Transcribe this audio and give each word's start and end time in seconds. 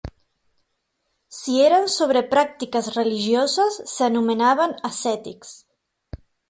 Si 1.39 1.57
eren 1.67 1.85
sobre 1.97 2.25
pràctiques 2.33 2.91
religioses, 2.97 3.81
s'anomenaven 3.97 4.79
ascètics. 4.93 5.59